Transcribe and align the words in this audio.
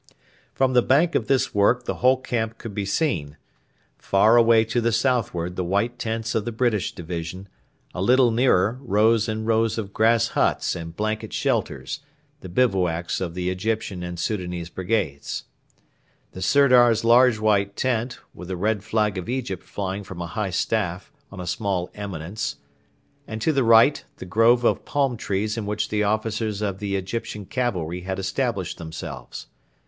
From 0.55 0.73
the 0.73 0.81
bank 0.81 1.13
of 1.13 1.27
this 1.27 1.53
work 1.53 1.85
the 1.85 1.97
whole 2.01 2.17
camp 2.17 2.57
could 2.57 2.73
be 2.73 2.87
seen. 2.87 3.37
Far 3.99 4.35
away 4.35 4.65
to 4.65 4.81
the 4.81 4.91
southward 4.91 5.55
the 5.55 5.63
white 5.63 5.99
tents 5.99 6.33
of 6.33 6.43
the 6.43 6.51
British 6.51 6.95
division; 6.95 7.47
a 7.93 8.01
little 8.01 8.31
nearer 8.31 8.79
rows 8.81 9.29
and 9.29 9.45
rows 9.45 9.77
of 9.77 9.93
grass 9.93 10.29
huts 10.29 10.75
and 10.75 10.95
blanket 10.95 11.33
shelters, 11.33 11.99
the 12.39 12.49
bivouacs 12.49 13.21
of 13.21 13.35
the 13.35 13.51
Egyptian 13.51 14.01
and 14.01 14.17
Soudanese 14.17 14.71
brigades; 14.71 15.43
the 16.31 16.41
Sirdar's 16.41 17.03
large 17.03 17.37
white 17.37 17.75
tent, 17.75 18.17
with 18.33 18.47
the 18.47 18.57
red 18.57 18.83
flag 18.83 19.19
of 19.19 19.29
Egypt 19.29 19.61
flying 19.61 20.03
from 20.03 20.19
a 20.19 20.25
high 20.25 20.49
staff, 20.49 21.11
on 21.31 21.39
a 21.39 21.45
small 21.45 21.91
eminence; 21.93 22.55
and 23.27 23.39
to 23.39 23.53
the 23.53 23.63
right 23.63 24.03
the 24.17 24.25
grove 24.25 24.63
of 24.63 24.83
palm 24.83 25.15
trees 25.15 25.57
in 25.59 25.67
which 25.67 25.89
the 25.89 26.01
officers 26.01 26.63
of 26.63 26.79
the 26.79 26.95
Egyptian 26.95 27.45
cavalry 27.45 28.01
had 28.01 28.17
established 28.17 28.79
themselves. 28.79 29.45